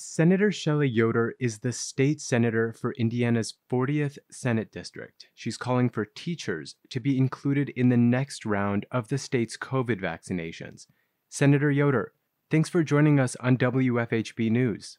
Senator 0.00 0.50
Shelli 0.50 0.88
Yoder 0.90 1.34
is 1.38 1.58
the 1.58 1.72
state 1.72 2.20
senator 2.20 2.72
for 2.72 2.92
Indiana's 2.92 3.54
40th 3.70 4.18
Senate 4.30 4.72
District. 4.72 5.28
She's 5.34 5.58
calling 5.58 5.90
for 5.90 6.04
teachers 6.04 6.76
to 6.88 7.00
be 7.00 7.18
included 7.18 7.68
in 7.70 7.90
the 7.90 7.96
next 7.96 8.46
round 8.46 8.86
of 8.90 9.08
the 9.08 9.18
state's 9.18 9.56
COVID 9.58 10.00
vaccinations. 10.00 10.86
Senator 11.28 11.70
Yoder, 11.70 12.14
thanks 12.50 12.70
for 12.70 12.82
joining 12.82 13.20
us 13.20 13.36
on 13.36 13.58
WFHB 13.58 14.50
News. 14.50 14.98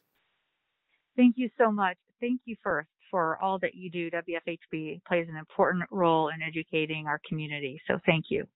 Thank 1.16 1.36
you 1.36 1.50
so 1.58 1.72
much. 1.72 1.96
Thank 2.20 2.42
you 2.44 2.56
first 2.62 2.88
for 3.10 3.42
all 3.42 3.58
that 3.58 3.74
you 3.74 3.90
do. 3.90 4.10
WFHB 4.10 5.04
plays 5.04 5.26
an 5.28 5.36
important 5.36 5.84
role 5.90 6.28
in 6.28 6.40
educating 6.42 7.06
our 7.06 7.20
community. 7.28 7.80
So 7.88 7.98
thank 8.06 8.26
you. 8.28 8.46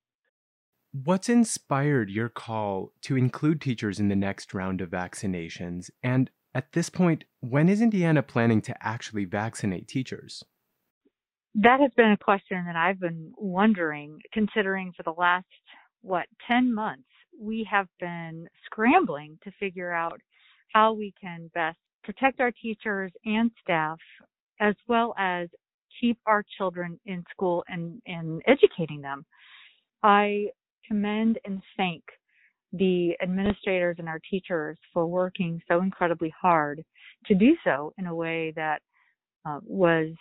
What's 1.05 1.29
inspired 1.29 2.09
your 2.09 2.31
call 2.31 2.93
to 3.03 3.19
include 3.19 3.61
teachers 3.61 4.01
in 4.01 4.09
the 4.09 4.17
next 4.17 4.55
round 4.55 4.81
of 4.81 4.89
vaccinations? 4.89 5.91
And 6.03 6.31
at 6.55 6.73
this 6.73 6.89
point, 6.89 7.25
when 7.41 7.69
is 7.69 7.83
Indiana 7.83 8.23
planning 8.23 8.63
to 8.63 8.75
actually 8.81 9.27
vaccinate 9.27 9.89
teachers? 9.89 10.43
That 11.55 11.81
has 11.81 11.91
been 11.99 12.13
a 12.13 12.17
question 12.17 12.65
that 12.65 12.77
I've 12.77 12.99
been 12.99 13.33
wondering, 13.37 14.21
considering 14.33 14.95
for 14.97 15.03
the 15.03 15.11
last, 15.11 15.45
what, 16.01 16.25
10 16.49 16.73
months, 16.73 17.05
we 17.39 17.69
have 17.71 17.89
been 18.01 18.49
scrambling 18.65 19.39
to 19.45 19.51
figure 19.61 19.93
out 19.93 20.19
how 20.73 20.95
we 20.95 21.13
can 21.21 21.51
best 21.53 21.77
protect 22.05 22.41
our 22.41 22.53
teachers 22.53 23.13
and 23.27 23.51
staff, 23.61 23.99
as 24.61 24.75
well 24.89 25.15
as 25.19 25.49
keep 26.01 26.17
our 26.25 26.43
children 26.57 26.99
in 27.05 27.23
school 27.31 27.65
and, 27.69 28.01
and 28.07 28.41
educating 28.47 29.03
them. 29.03 29.27
I 30.03 30.47
commend 30.87 31.39
and 31.45 31.63
thank 31.77 32.03
the 32.73 33.17
administrators 33.23 33.97
and 33.99 34.09
our 34.09 34.21
teachers 34.31 34.77
for 34.93 35.07
working 35.07 35.61
so 35.69 35.81
incredibly 35.81 36.33
hard 36.41 36.85
to 37.27 37.35
do 37.35 37.57
so 37.65 37.93
in 37.99 38.07
a 38.07 38.15
way 38.15 38.53
that 38.57 38.81
uh, 39.47 39.61
was 39.65 40.13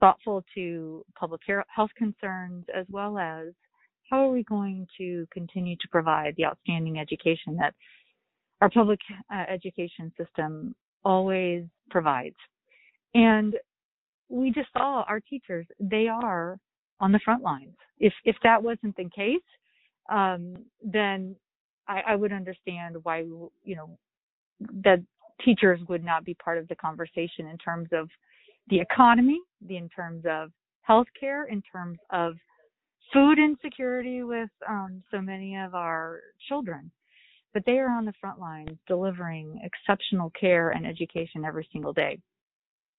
thoughtful 0.00 0.44
to 0.54 1.04
public 1.18 1.40
health 1.74 1.90
concerns 1.96 2.64
as 2.74 2.84
well 2.90 3.16
as 3.18 3.48
how 4.10 4.18
are 4.18 4.32
we 4.32 4.42
going 4.44 4.86
to 4.98 5.26
continue 5.32 5.76
to 5.76 5.88
provide 5.90 6.34
the 6.36 6.44
outstanding 6.44 6.98
education 6.98 7.56
that 7.56 7.74
our 8.60 8.70
public 8.70 9.00
uh, 9.32 9.44
education 9.48 10.12
system 10.18 10.74
always 11.04 11.64
provides. 11.90 12.36
And 13.14 13.54
we 14.28 14.50
just 14.50 14.68
saw 14.72 15.04
our 15.08 15.20
teachers, 15.20 15.66
they 15.78 16.08
are 16.08 16.58
on 17.00 17.12
the 17.12 17.20
front 17.24 17.42
lines. 17.42 17.76
If 17.98 18.12
if 18.24 18.36
that 18.42 18.62
wasn't 18.62 18.96
the 18.96 19.08
case, 19.14 19.40
um, 20.08 20.56
then 20.82 21.36
I, 21.88 22.02
I 22.08 22.16
would 22.16 22.32
understand 22.32 22.96
why 23.02 23.18
you 23.18 23.50
know 23.64 23.98
that 24.82 25.00
teachers 25.44 25.80
would 25.88 26.04
not 26.04 26.24
be 26.24 26.34
part 26.34 26.58
of 26.58 26.68
the 26.68 26.76
conversation 26.76 27.46
in 27.50 27.58
terms 27.58 27.88
of 27.92 28.08
the 28.68 28.80
economy, 28.80 29.40
in 29.68 29.88
terms 29.88 30.24
of 30.28 30.50
healthcare, 30.88 31.50
in 31.50 31.62
terms 31.62 31.98
of 32.10 32.34
food 33.12 33.38
insecurity 33.38 34.22
with 34.22 34.50
um, 34.68 35.02
so 35.10 35.20
many 35.20 35.56
of 35.56 35.74
our 35.74 36.20
children. 36.48 36.90
But 37.52 37.64
they 37.66 37.78
are 37.78 37.90
on 37.90 38.04
the 38.04 38.14
front 38.20 38.40
lines 38.40 38.76
delivering 38.88 39.60
exceptional 39.62 40.30
care 40.38 40.70
and 40.70 40.86
education 40.86 41.44
every 41.44 41.68
single 41.72 41.92
day. 41.92 42.18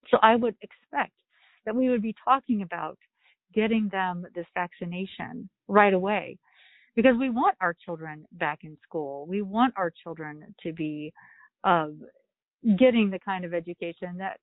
So 0.10 0.18
I 0.22 0.36
would 0.36 0.56
expect 0.62 1.12
that 1.66 1.76
we 1.76 1.90
would 1.90 2.02
be 2.02 2.16
talking 2.24 2.62
about 2.62 2.98
getting 3.54 3.90
them 3.92 4.26
this 4.36 4.46
vaccination 4.54 5.50
right 5.68 5.94
away 5.94 6.38
because 6.96 7.16
we 7.20 7.30
want 7.30 7.56
our 7.62 7.74
children 7.74 8.26
back 8.34 8.60
in 8.64 8.78
school. 8.84 9.26
We 9.28 9.42
want 9.42 9.74
our 9.78 9.92
children 10.04 10.56
to 10.64 10.74
be 10.74 11.14
uh, 11.64 11.90
getting 12.78 13.10
the 13.10 13.20
kind 13.20 13.46
of 13.46 13.54
education 13.54 14.18
that 14.18 14.40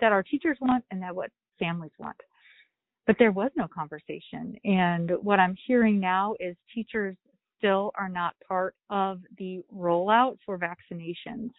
that 0.00 0.12
our 0.12 0.22
teachers 0.22 0.56
want 0.60 0.84
and 0.90 1.02
that 1.02 1.14
what 1.14 1.30
families 1.58 1.90
want. 1.98 2.16
But 3.06 3.16
there 3.18 3.32
was 3.32 3.50
no 3.56 3.66
conversation, 3.68 4.56
and 4.64 5.12
what 5.22 5.40
I'm 5.40 5.56
hearing 5.66 6.00
now 6.00 6.34
is 6.40 6.56
teachers 6.74 7.16
still 7.58 7.90
are 7.98 8.08
not 8.08 8.34
part 8.46 8.74
of 8.90 9.20
the 9.38 9.62
rollout 9.74 10.38
for 10.44 10.58
vaccinations. 10.58 11.50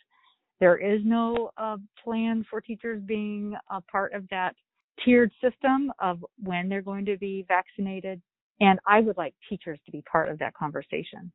There 0.60 0.78
is 0.78 1.02
no 1.04 1.52
uh, 1.58 1.78
plan 2.04 2.46
for 2.50 2.62
teachers 2.62 3.02
being 3.06 3.56
a 3.70 3.82
part 3.82 4.14
of 4.14 4.28
that 4.30 4.56
tiered 5.04 5.32
system 5.42 5.92
of 6.00 6.24
when 6.42 6.70
they're 6.70 6.82
going 6.82 7.06
to 7.06 7.18
be 7.18 7.46
vaccinated 7.48 8.22
and 8.60 8.80
I 8.88 9.02
would 9.02 9.18
like 9.18 9.34
teachers 9.50 9.80
to 9.86 9.92
be 9.92 10.02
part 10.02 10.30
of 10.30 10.40
that 10.40 10.54
conversation. 10.54 11.32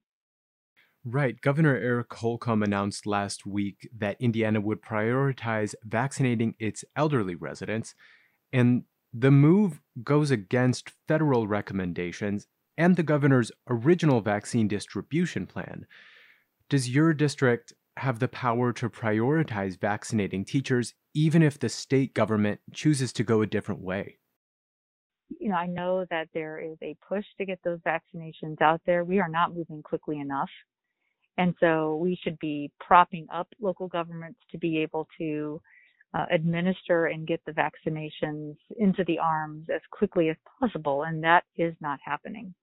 Right. 1.05 1.41
Governor 1.41 1.77
Eric 1.77 2.13
Holcomb 2.13 2.63
announced 2.63 3.07
last 3.07 3.47
week 3.47 3.89
that 3.97 4.21
Indiana 4.21 4.61
would 4.61 4.83
prioritize 4.83 5.75
vaccinating 5.83 6.55
its 6.59 6.85
elderly 6.95 7.35
residents. 7.35 7.95
And 8.53 8.85
the 9.13 9.31
move 9.31 9.81
goes 10.05 10.31
against 10.31 10.93
federal 11.09 11.49
recommendations 11.49 12.47
and 12.77 12.97
the 12.97 13.03
governor's 13.03 13.51
original 13.69 14.21
vaccine 14.21 14.69
distribution 14.69 15.47
plan. 15.47 15.87
Does 16.69 16.91
your 16.91 17.15
district 17.15 17.73
have 17.97 18.19
the 18.19 18.29
power 18.29 18.73
to 18.75 18.89
prioritize 18.89 19.81
vaccinating 19.81 20.45
teachers 20.45 20.95
even 21.15 21.43
if 21.43 21.59
the 21.59 21.69
state 21.69 22.15
government 22.15 22.61
chooses 22.73 23.13
to 23.15 23.25
go 23.25 23.43
a 23.43 23.47
different 23.47 23.81
way? 23.81 24.20
You 25.39 25.49
know, 25.49 25.57
I 25.57 25.67
know 25.67 26.05
that 26.11 26.29
there 26.35 26.59
is 26.59 26.77
a 26.83 26.97
push 27.07 27.25
to 27.39 27.45
get 27.45 27.61
those 27.65 27.79
vaccinations 27.81 28.61
out 28.61 28.81
there. 28.87 29.05
We 29.05 29.21
are 29.21 29.29
not 29.29 29.55
moving 29.55 29.83
quickly 29.83 30.19
enough. 30.19 30.51
And 31.39 31.55
so 31.61 31.97
we 31.97 32.19
should 32.23 32.39
be 32.39 32.71
propping 32.81 33.27
up 33.33 33.49
local 33.61 33.89
governments 33.89 34.41
to 34.51 34.59
be 34.59 34.79
able 34.79 35.09
to 35.19 35.61
uh, 36.13 36.27
administer 36.31 37.07
and 37.07 37.27
get 37.27 37.41
the 37.47 37.53
vaccinations 37.53 38.57
into 38.79 39.05
the 39.05 39.19
arms 39.19 39.69
as 39.73 39.81
quickly 39.91 40.29
as 40.29 40.37
possible. 40.59 41.05
And 41.05 41.23
that 41.23 41.45
is 41.57 41.75
not 41.81 42.01
happening. 42.05 42.55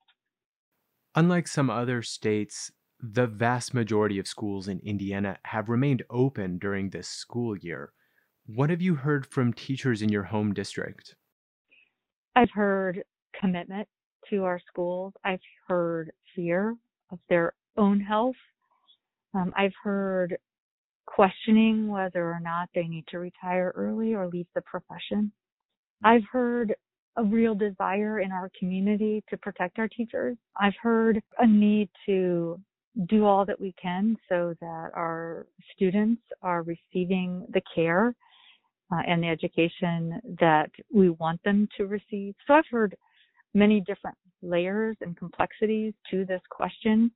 Unlike 1.16 1.48
some 1.48 1.70
other 1.70 2.04
states, 2.04 2.72
the 3.00 3.28
vast 3.28 3.74
majority 3.74 4.20
of 4.20 4.28
schools 4.28 4.68
in 4.68 4.80
Indiana 4.80 5.38
have 5.46 5.70
remained 5.70 6.04
open 6.10 6.58
during 6.58 6.90
this 6.90 7.08
school 7.08 7.58
year. 7.58 7.94
What 8.46 8.70
have 8.70 8.82
you 8.82 8.96
heard 8.96 9.26
from 9.26 9.54
teachers 9.54 10.02
in 10.02 10.10
your 10.10 10.24
home 10.24 10.54
district? 10.54 11.16
I've 12.38 12.52
heard 12.54 13.04
commitment 13.42 13.88
to 14.30 14.44
our 14.44 14.62
schools. 14.70 15.12
I've 15.26 15.40
heard 15.68 16.12
fear 16.36 16.76
of 17.12 17.18
their 17.30 17.54
own 17.78 18.00
health. 18.00 18.36
Um, 19.34 19.52
I've 19.58 19.74
heard 19.84 20.38
questioning 21.08 21.88
whether 21.88 22.30
or 22.30 22.40
not 22.40 22.70
they 22.76 22.84
need 22.84 23.06
to 23.08 23.18
retire 23.18 23.74
early 23.76 24.14
or 24.14 24.28
leave 24.28 24.46
the 24.54 24.62
profession. 24.62 25.32
I've 26.04 26.26
heard 26.32 26.76
a 27.16 27.24
real 27.24 27.56
desire 27.56 28.20
in 28.20 28.32
our 28.32 28.52
community 28.60 29.24
to 29.32 29.38
protect 29.38 29.80
our 29.80 29.88
teachers. 29.88 30.38
I've 30.62 30.78
heard 30.80 31.20
a 31.40 31.48
need 31.48 31.90
to 32.06 32.62
do 33.08 33.26
all 33.26 33.46
that 33.46 33.60
we 33.60 33.74
can 33.82 34.16
so 34.30 34.54
that 34.62 34.92
our 34.94 35.48
students 35.74 36.22
are 36.44 36.62
receiving 36.62 37.48
the 37.52 37.62
care 37.74 38.14
uh, 38.92 39.02
and 39.08 39.24
the 39.24 39.28
education 39.28 40.22
that 40.40 40.72
we 40.94 41.10
want 41.10 41.42
them 41.44 41.68
to 41.78 41.86
receive. 41.86 42.36
So 42.48 42.54
I've 42.54 42.64
heard 42.70 42.96
many 43.54 43.82
different 43.82 44.18
layers 44.42 44.98
and 45.02 45.18
complexities 45.18 45.94
to 46.12 46.26
this 46.26 46.42
question. 46.50 47.12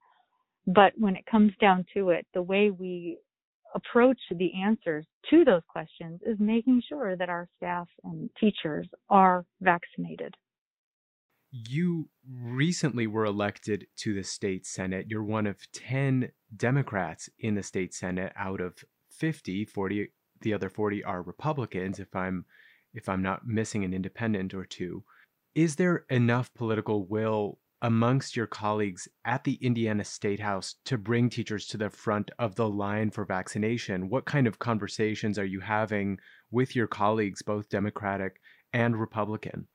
But 0.67 0.93
when 0.97 1.15
it 1.15 1.25
comes 1.25 1.51
down 1.59 1.85
to 1.93 2.09
it, 2.09 2.25
the 2.33 2.41
way 2.41 2.71
we 2.71 3.17
approach 3.73 4.19
the 4.31 4.51
answers 4.61 5.05
to 5.29 5.45
those 5.45 5.61
questions 5.67 6.19
is 6.25 6.37
making 6.39 6.81
sure 6.87 7.15
that 7.15 7.29
our 7.29 7.47
staff 7.57 7.87
and 8.03 8.29
teachers 8.39 8.87
are 9.09 9.45
vaccinated. 9.61 10.35
You 11.51 12.09
recently 12.29 13.07
were 13.07 13.25
elected 13.25 13.87
to 13.97 14.13
the 14.13 14.23
state 14.23 14.65
senate. 14.65 15.07
You're 15.09 15.23
one 15.23 15.47
of 15.47 15.57
10 15.73 16.31
Democrats 16.55 17.29
in 17.39 17.55
the 17.55 17.63
state 17.63 17.93
senate 17.93 18.31
out 18.37 18.61
of 18.61 18.75
50, 19.09 19.65
40 19.65 20.11
the 20.41 20.53
other 20.53 20.70
40 20.70 21.03
are 21.03 21.22
Republicans 21.22 21.99
if 21.99 22.16
I'm 22.16 22.46
if 22.93 23.08
I'm 23.08 23.22
not 23.22 23.47
missing 23.47 23.85
an 23.85 23.93
independent 23.93 24.53
or 24.53 24.66
two. 24.66 25.03
Is 25.55 25.76
there 25.78 26.05
enough 26.09 26.53
political 26.53 27.05
will 27.05 27.59
amongst 27.82 28.35
your 28.35 28.47
colleagues 28.47 29.08
at 29.26 29.43
the 29.43 29.55
Indiana 29.55 30.03
State 30.03 30.40
House 30.40 30.76
to 30.85 30.97
bring 30.97 31.29
teachers 31.29 31.66
to 31.67 31.78
the 31.78 31.90
front 31.90 32.29
of 32.38 32.55
the 32.55 32.70
line 32.70 33.09
for 33.09 33.26
vaccination? 33.26 34.09
What 34.09 34.26
kind 34.26 34.46
of 34.46 34.59
conversations 34.59 35.40
are 35.40 35.46
you 35.46 35.59
having 35.61 36.20
with 36.52 36.76
your 36.76 36.87
colleagues, 36.87 37.41
both 37.41 37.70
Democratic 37.70 38.40
and 38.73 38.99
Republican? 38.99 39.67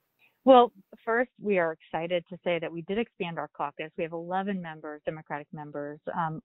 Well, 0.44 0.72
first, 1.04 1.30
we 1.40 1.58
are 1.58 1.72
excited 1.72 2.24
to 2.30 2.38
say 2.44 2.60
that 2.60 2.72
we 2.72 2.82
did 2.82 2.98
expand 2.98 3.36
our 3.36 3.50
caucus. 3.56 3.90
We 3.98 4.04
have 4.04 4.12
11 4.12 4.62
members, 4.62 5.02
Democratic 5.04 5.48
members. 5.52 5.98
Um, 6.16 6.40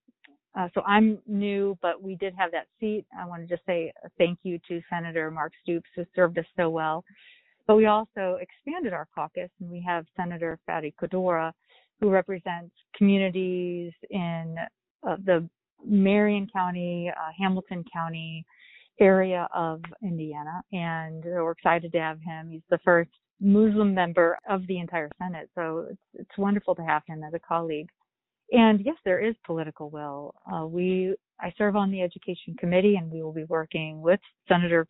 uh, 0.58 0.68
so 0.74 0.82
I'm 0.82 1.20
new, 1.28 1.78
but 1.82 2.02
we 2.02 2.16
did 2.16 2.34
have 2.38 2.52
that 2.52 2.68
seat. 2.80 3.06
I 3.18 3.26
want 3.26 3.42
to 3.42 3.48
just 3.48 3.66
say 3.66 3.94
thank 4.18 4.40
you 4.44 4.60
to 4.68 4.82
Senator 4.90 5.32
Mark 5.32 5.54
Stoops, 5.64 5.90
who 5.96 6.06
served 6.16 6.38
us 6.38 6.46
so 6.58 6.70
well. 6.70 7.04
But 7.68 7.76
we 7.76 7.86
also 7.86 8.38
expanded 8.42 8.92
our 8.92 9.08
caucus, 9.16 9.50
and 9.62 9.70
we 9.70 9.82
have 9.88 10.06
Senator 10.18 10.60
Fady 10.68 10.94
Qaddoura, 11.02 11.54
who 12.00 12.10
represents 12.10 12.74
communities 12.98 13.94
in 14.10 14.56
uh, 15.08 15.16
the 15.26 15.48
Marion 15.86 16.48
County, 16.52 17.12
uh, 17.16 17.32
Hamilton 17.38 17.86
County, 17.92 18.46
area 19.00 19.48
of 19.56 19.82
Indiana, 20.04 20.62
and 20.72 21.24
we're 21.24 21.52
excited 21.52 21.92
to 21.92 22.00
have 22.00 22.20
him. 22.22 22.50
He's 22.52 22.62
the 22.70 22.78
first 22.86 23.10
Muslim 23.40 23.94
member 23.96 24.38
of 24.48 24.68
the 24.68 24.80
entire 24.80 25.10
Senate, 25.18 25.50
so 25.56 25.88
it's, 25.90 26.02
it's 26.14 26.38
wonderful 26.38 26.76
to 26.76 26.84
have 26.84 27.02
him 27.08 27.24
as 27.24 27.34
a 27.34 27.40
colleague. 27.40 27.90
And 28.52 28.82
yes, 28.84 28.98
there 29.06 29.20
is 29.20 29.36
political 29.46 29.90
will. 29.90 30.36
Uh, 30.52 30.66
we 30.66 31.16
I 31.40 31.54
serve 31.58 31.76
on 31.76 31.90
the 31.90 32.02
Education 32.02 32.56
Committee, 32.60 32.96
and 32.96 33.12
we 33.12 33.24
will 33.24 33.34
be 33.34 33.46
working 33.46 34.02
with 34.02 34.20
Senator 34.48 34.88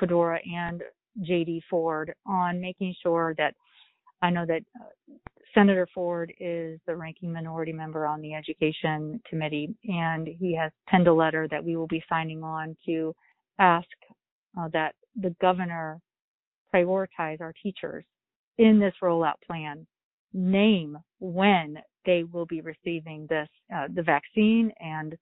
Qaddoura 0.00 0.38
and 0.46 0.82
J.D. 1.22 1.62
Ford 1.68 2.14
on 2.24 2.60
making 2.60 2.94
sure 3.02 3.34
that 3.36 3.54
I 4.22 4.30
know 4.30 4.46
that 4.46 4.62
uh, 4.80 5.14
Senator 5.54 5.88
Ford 5.92 6.32
is 6.38 6.78
the 6.86 6.96
ranking 6.96 7.32
minority 7.32 7.72
member 7.72 8.06
on 8.06 8.20
the 8.20 8.34
Education 8.34 9.20
Committee, 9.28 9.74
and 9.84 10.26
he 10.26 10.54
has 10.54 10.70
penned 10.88 11.08
a 11.08 11.12
letter 11.12 11.48
that 11.50 11.64
we 11.64 11.76
will 11.76 11.88
be 11.88 12.02
signing 12.08 12.42
on 12.42 12.76
to 12.86 13.14
ask 13.58 13.88
uh, 14.58 14.68
that 14.72 14.94
the 15.20 15.34
governor 15.40 16.00
prioritize 16.72 17.40
our 17.40 17.52
teachers 17.62 18.04
in 18.58 18.78
this 18.78 18.94
rollout 19.02 19.40
plan, 19.46 19.86
name 20.32 20.96
when 21.18 21.78
they 22.04 22.24
will 22.24 22.46
be 22.46 22.60
receiving 22.60 23.26
this 23.28 23.48
uh, 23.74 23.86
the 23.94 24.02
vaccine 24.02 24.72
and 24.80 25.16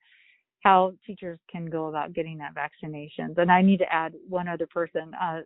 how 0.62 0.92
teachers 1.06 1.38
can 1.50 1.66
go 1.66 1.86
about 1.86 2.12
getting 2.12 2.38
that 2.38 2.54
vaccination. 2.54 3.34
And 3.36 3.50
I 3.50 3.62
need 3.62 3.78
to 3.78 3.92
add 3.92 4.12
one 4.28 4.48
other 4.48 4.66
person, 4.66 5.12
uh, 5.20 5.40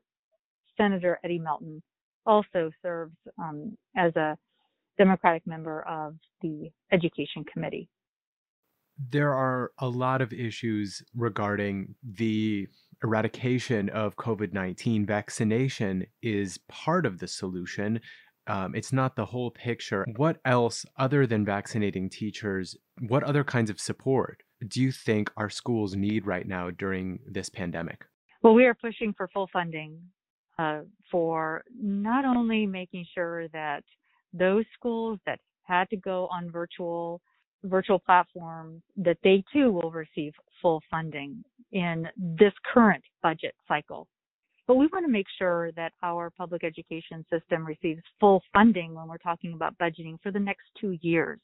Senator 0.76 1.18
Eddie 1.22 1.38
Melton 1.38 1.82
also 2.24 2.70
serves 2.82 3.16
um, 3.38 3.76
as 3.96 4.14
a 4.16 4.36
Democratic 4.98 5.46
member 5.46 5.82
of 5.82 6.14
the 6.40 6.70
Education 6.92 7.44
Committee. 7.52 7.88
There 9.10 9.32
are 9.32 9.72
a 9.78 9.88
lot 9.88 10.20
of 10.20 10.32
issues 10.32 11.02
regarding 11.16 11.94
the 12.02 12.68
eradication 13.02 13.88
of 13.88 14.16
COVID 14.16 14.52
19. 14.52 15.06
Vaccination 15.06 16.06
is 16.22 16.58
part 16.68 17.06
of 17.06 17.18
the 17.18 17.26
solution. 17.26 18.00
Um, 18.46 18.74
it's 18.74 18.92
not 18.92 19.16
the 19.16 19.26
whole 19.26 19.50
picture. 19.50 20.04
What 20.16 20.38
else, 20.44 20.84
other 20.98 21.26
than 21.26 21.44
vaccinating 21.44 22.10
teachers, 22.10 22.76
what 23.00 23.22
other 23.22 23.44
kinds 23.44 23.70
of 23.70 23.80
support 23.80 24.42
do 24.66 24.80
you 24.80 24.92
think 24.92 25.30
our 25.36 25.50
schools 25.50 25.94
need 25.94 26.26
right 26.26 26.46
now 26.46 26.70
during 26.70 27.20
this 27.26 27.48
pandemic? 27.48 28.04
Well, 28.42 28.54
we 28.54 28.66
are 28.66 28.74
pushing 28.74 29.12
for 29.16 29.28
full 29.28 29.48
funding 29.52 29.98
uh, 30.58 30.80
for 31.10 31.62
not 31.80 32.24
only 32.24 32.66
making 32.66 33.06
sure 33.14 33.48
that 33.48 33.84
those 34.32 34.64
schools 34.74 35.18
that 35.26 35.38
had 35.64 35.88
to 35.90 35.96
go 35.96 36.28
on 36.32 36.50
virtual 36.50 37.20
virtual 37.64 37.98
platforms 37.98 38.82
that 38.96 39.16
they 39.22 39.44
too 39.52 39.70
will 39.70 39.92
receive 39.92 40.32
full 40.60 40.82
funding 40.90 41.44
in 41.70 42.08
this 42.16 42.52
current 42.72 43.04
budget 43.22 43.54
cycle. 43.68 44.08
But 44.72 44.78
we 44.78 44.86
want 44.86 45.04
to 45.04 45.12
make 45.12 45.26
sure 45.38 45.70
that 45.72 45.92
our 46.02 46.30
public 46.30 46.64
education 46.64 47.26
system 47.30 47.66
receives 47.66 48.00
full 48.18 48.42
funding 48.54 48.94
when 48.94 49.06
we're 49.06 49.18
talking 49.18 49.52
about 49.52 49.76
budgeting 49.76 50.16
for 50.22 50.32
the 50.32 50.40
next 50.40 50.62
two 50.80 50.96
years. 51.02 51.38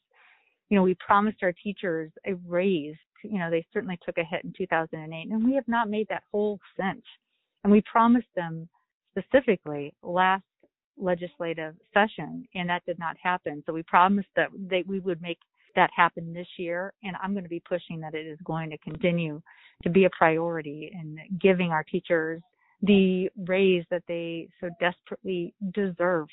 You 0.69 0.77
know, 0.77 0.81
we 0.81 0.95
promised 0.95 1.43
our 1.43 1.53
teachers 1.63 2.11
a 2.25 2.33
raise. 2.47 2.95
You 3.23 3.37
know, 3.37 3.51
they 3.51 3.63
certainly 3.71 3.99
took 4.03 4.17
a 4.17 4.23
hit 4.23 4.45
in 4.45 4.53
2008, 4.57 5.29
and 5.29 5.45
we 5.45 5.53
have 5.53 5.67
not 5.67 5.91
made 5.91 6.07
that 6.09 6.23
whole 6.31 6.59
since. 6.75 7.03
And 7.63 7.71
we 7.71 7.83
promised 7.83 8.29
them 8.35 8.67
specifically 9.15 9.93
last 10.01 10.41
legislative 10.97 11.75
session, 11.93 12.47
and 12.55 12.67
that 12.67 12.83
did 12.87 12.97
not 12.97 13.15
happen. 13.21 13.61
So 13.67 13.73
we 13.73 13.83
promised 13.83 14.29
that 14.37 14.47
they, 14.57 14.83
we 14.87 14.97
would 15.01 15.21
make 15.21 15.37
that 15.75 15.91
happen 15.95 16.33
this 16.33 16.49
year, 16.57 16.93
and 17.03 17.15
I'm 17.21 17.33
going 17.33 17.43
to 17.43 17.47
be 17.49 17.61
pushing 17.69 17.99
that 17.99 18.15
it 18.15 18.25
is 18.25 18.39
going 18.43 18.71
to 18.71 18.77
continue 18.79 19.39
to 19.83 19.91
be 19.91 20.05
a 20.05 20.09
priority 20.17 20.91
in 20.91 21.19
giving 21.39 21.69
our 21.69 21.83
teachers 21.83 22.41
the 22.81 23.29
raise 23.47 23.83
that 23.91 24.03
they 24.07 24.47
so 24.59 24.69
desperately 24.79 25.53
deserve. 25.73 26.27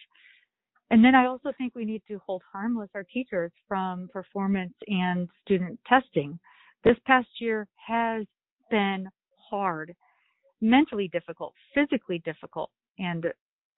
And 0.90 1.04
then 1.04 1.14
I 1.14 1.26
also 1.26 1.52
think 1.58 1.75
we 1.75 1.84
need 1.84 2.02
to 2.08 2.20
hold 2.25 2.43
harmless 2.52 2.90
our 2.94 3.02
teachers 3.02 3.50
from 3.66 4.08
performance 4.12 4.75
and 4.87 5.28
student 5.44 5.78
testing. 5.87 6.38
This 6.84 6.96
past 7.06 7.28
year 7.40 7.66
has 7.84 8.25
been 8.70 9.08
hard, 9.50 9.94
mentally 10.60 11.08
difficult, 11.08 11.54
physically 11.75 12.22
difficult, 12.25 12.70
and 12.98 13.26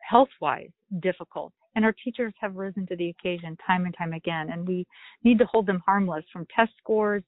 health 0.00 0.28
wise 0.40 0.70
difficult. 1.00 1.52
And 1.74 1.84
our 1.84 1.94
teachers 2.04 2.34
have 2.40 2.56
risen 2.56 2.86
to 2.88 2.96
the 2.96 3.10
occasion 3.10 3.56
time 3.66 3.86
and 3.86 3.94
time 3.96 4.12
again. 4.12 4.50
And 4.50 4.66
we 4.66 4.86
need 5.24 5.38
to 5.38 5.46
hold 5.46 5.66
them 5.66 5.82
harmless 5.86 6.24
from 6.32 6.46
test 6.54 6.72
scores 6.78 7.22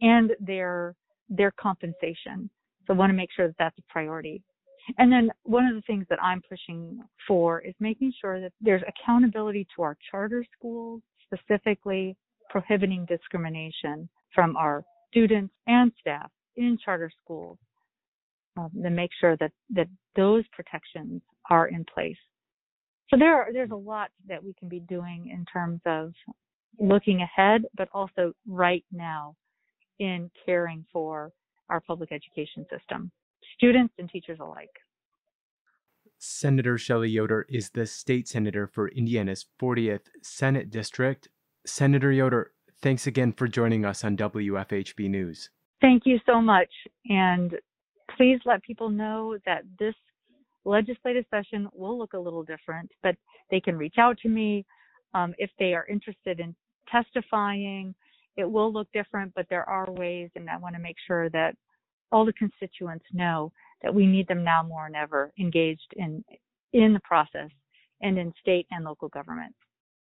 and 0.00 0.32
their 0.40 0.94
their 1.28 1.52
compensation. 1.60 2.48
So 2.86 2.94
I 2.94 2.96
want 2.96 3.10
to 3.10 3.16
make 3.16 3.30
sure 3.34 3.48
that 3.48 3.56
that's 3.58 3.78
a 3.78 3.92
priority. 3.92 4.42
And 4.96 5.12
then 5.12 5.30
one 5.42 5.66
of 5.66 5.74
the 5.74 5.82
things 5.82 6.06
that 6.08 6.22
I'm 6.22 6.42
pushing 6.48 7.00
for 7.26 7.60
is 7.60 7.74
making 7.78 8.12
sure 8.20 8.40
that 8.40 8.52
there's 8.60 8.82
accountability 8.88 9.66
to 9.76 9.82
our 9.82 9.96
charter 10.10 10.44
schools, 10.56 11.02
specifically 11.26 12.16
prohibiting 12.48 13.04
discrimination 13.06 14.08
from 14.34 14.56
our 14.56 14.84
students 15.10 15.52
and 15.66 15.92
staff 16.00 16.30
in 16.56 16.78
charter 16.82 17.10
schools 17.22 17.58
um, 18.56 18.70
to 18.82 18.90
make 18.90 19.10
sure 19.20 19.36
that, 19.36 19.52
that 19.70 19.88
those 20.16 20.44
protections 20.52 21.20
are 21.50 21.68
in 21.68 21.84
place. 21.92 22.16
So 23.10 23.16
there 23.18 23.34
are, 23.34 23.52
there's 23.52 23.70
a 23.70 23.76
lot 23.76 24.10
that 24.26 24.42
we 24.42 24.54
can 24.58 24.68
be 24.68 24.80
doing 24.80 25.30
in 25.32 25.44
terms 25.46 25.80
of 25.86 26.12
looking 26.78 27.22
ahead, 27.22 27.62
but 27.76 27.88
also 27.92 28.32
right 28.46 28.84
now 28.92 29.34
in 29.98 30.30
caring 30.44 30.84
for 30.92 31.32
our 31.70 31.80
public 31.80 32.12
education 32.12 32.66
system, 32.70 33.10
students 33.56 33.94
and 33.98 34.08
teachers 34.10 34.38
alike. 34.40 34.70
Senator 36.18 36.76
Shelli 36.76 37.12
Yoder 37.12 37.46
is 37.48 37.70
the 37.70 37.86
state 37.86 38.26
senator 38.26 38.66
for 38.66 38.88
Indiana's 38.88 39.46
40th 39.60 40.08
Senate 40.22 40.70
District. 40.70 41.28
Senator 41.64 42.10
Yoder, 42.10 42.52
thanks 42.82 43.06
again 43.06 43.32
for 43.32 43.46
joining 43.46 43.84
us 43.84 44.04
on 44.04 44.16
WFHB 44.16 45.08
News. 45.08 45.50
Thank 45.80 46.04
you 46.06 46.18
so 46.26 46.40
much. 46.40 46.70
And 47.08 47.54
please 48.16 48.40
let 48.44 48.62
people 48.64 48.90
know 48.90 49.38
that 49.46 49.62
this 49.78 49.94
legislative 50.64 51.24
session 51.30 51.68
will 51.72 51.96
look 51.96 52.14
a 52.14 52.18
little 52.18 52.42
different, 52.42 52.90
but 53.02 53.14
they 53.50 53.60
can 53.60 53.76
reach 53.76 53.94
out 53.98 54.18
to 54.18 54.28
me 54.28 54.66
um, 55.14 55.34
if 55.38 55.50
they 55.58 55.74
are 55.74 55.86
interested 55.86 56.40
in 56.40 56.54
testifying. 56.90 57.94
It 58.36 58.50
will 58.50 58.72
look 58.72 58.88
different, 58.92 59.32
but 59.34 59.46
there 59.50 59.68
are 59.68 59.90
ways, 59.92 60.30
and 60.34 60.50
I 60.50 60.56
want 60.58 60.74
to 60.74 60.80
make 60.80 60.96
sure 61.06 61.30
that 61.30 61.56
all 62.12 62.24
the 62.24 62.32
constituents 62.34 63.04
know 63.12 63.52
that 63.82 63.94
we 63.94 64.06
need 64.06 64.26
them 64.28 64.44
now 64.44 64.62
more 64.62 64.86
than 64.86 64.96
ever 64.96 65.32
engaged 65.38 65.94
in 65.96 66.24
in 66.72 66.92
the 66.92 67.00
process 67.00 67.50
and 68.02 68.18
in 68.18 68.32
state 68.40 68.66
and 68.70 68.84
local 68.84 69.08
government. 69.08 69.54